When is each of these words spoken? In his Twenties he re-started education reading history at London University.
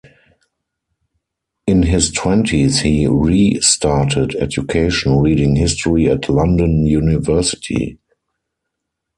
In 1.67 1.83
his 1.83 2.09
Twenties 2.11 2.79
he 2.79 3.05
re-started 3.05 4.33
education 4.37 5.19
reading 5.19 5.55
history 5.55 6.09
at 6.09 6.27
London 6.27 6.87
University. 6.87 7.99